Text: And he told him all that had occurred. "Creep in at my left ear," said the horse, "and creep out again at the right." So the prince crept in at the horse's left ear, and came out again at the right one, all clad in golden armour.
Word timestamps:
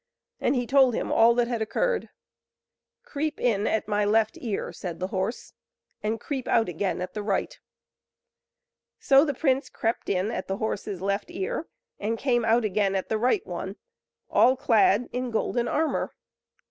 And 0.39 0.55
he 0.55 0.65
told 0.65 0.95
him 0.95 1.11
all 1.11 1.35
that 1.35 1.47
had 1.47 1.61
occurred. 1.61 2.09
"Creep 3.03 3.39
in 3.39 3.67
at 3.67 3.87
my 3.87 4.03
left 4.03 4.35
ear," 4.41 4.73
said 4.73 4.99
the 4.99 5.09
horse, 5.09 5.53
"and 6.01 6.19
creep 6.19 6.47
out 6.47 6.67
again 6.67 7.01
at 7.01 7.13
the 7.13 7.21
right." 7.21 7.59
So 8.97 9.23
the 9.23 9.35
prince 9.35 9.69
crept 9.69 10.09
in 10.09 10.31
at 10.31 10.47
the 10.47 10.57
horse's 10.57 11.03
left 11.03 11.29
ear, 11.29 11.67
and 11.99 12.17
came 12.17 12.43
out 12.43 12.65
again 12.65 12.95
at 12.95 13.09
the 13.09 13.19
right 13.19 13.45
one, 13.45 13.75
all 14.27 14.57
clad 14.57 15.07
in 15.11 15.29
golden 15.29 15.67
armour. 15.67 16.15